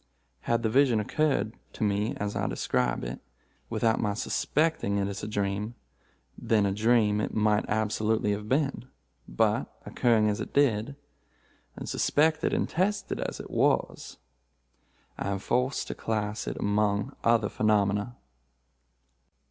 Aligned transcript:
Had 0.49 0.63
the 0.63 0.69
vision 0.71 0.99
occurred 0.99 1.55
to 1.73 1.83
me 1.83 2.15
as 2.15 2.35
I 2.35 2.47
describe 2.47 3.03
it, 3.03 3.19
without 3.69 3.99
my 3.99 4.15
suspecting 4.15 4.97
it 4.97 5.07
as 5.07 5.21
a 5.21 5.27
dream, 5.27 5.75
then 6.35 6.65
a 6.65 6.71
dream 6.71 7.21
it 7.21 7.35
might 7.35 7.65
absolutely 7.69 8.31
have 8.31 8.49
been, 8.49 8.87
but, 9.27 9.71
occurring 9.85 10.27
as 10.27 10.41
it 10.41 10.53
did, 10.55 10.95
and 11.75 11.87
suspected 11.87 12.51
and 12.51 12.67
tested 12.67 13.19
as 13.19 13.39
it 13.39 13.51
was, 13.51 14.17
I 15.19 15.27
am 15.29 15.37
forced 15.37 15.85
to 15.89 15.93
class 15.93 16.47
it 16.47 16.57
among 16.59 17.15
other 17.23 17.47
phenomena." 17.47 18.15